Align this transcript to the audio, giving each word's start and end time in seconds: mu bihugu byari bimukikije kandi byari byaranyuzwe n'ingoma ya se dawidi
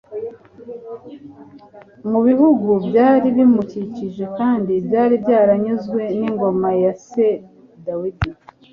mu 2.09 2.19
bihugu 2.27 2.69
byari 2.87 3.27
bimukikije 3.37 4.25
kandi 4.37 4.73
byari 4.87 5.15
byaranyuzwe 5.23 6.01
n'ingoma 6.19 6.69
ya 6.83 6.93
se 7.05 7.27
dawidi 7.85 8.29